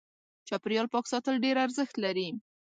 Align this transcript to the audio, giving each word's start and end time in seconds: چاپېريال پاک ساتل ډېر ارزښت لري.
چاپېريال 0.47 0.87
پاک 0.93 1.05
ساتل 1.13 1.35
ډېر 1.45 1.55
ارزښت 1.65 1.95
لري. 2.03 2.29